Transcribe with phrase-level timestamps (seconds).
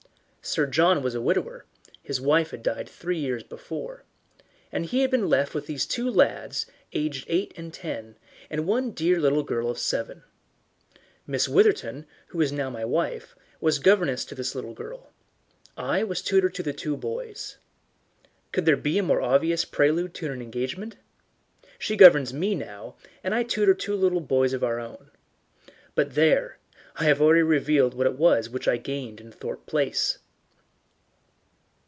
[0.43, 1.65] Sir John was a widower
[2.01, 4.03] his wife had died three years before
[4.71, 8.17] and he had been left with these two lads aged eight and ten,
[8.49, 10.23] and one dear little girl of seven.
[11.27, 15.11] Miss Witherton, who is now my wife, was governess to this little girl.
[15.77, 17.57] I was tutor to the two boys.
[18.51, 20.95] Could there be a more obvious prelude to an engagement?
[21.77, 25.11] She governs me now, and I tutor two little boys of our own.
[25.93, 26.57] But, there
[26.95, 30.17] I have already revealed what it was which I gained in Thorpe Place!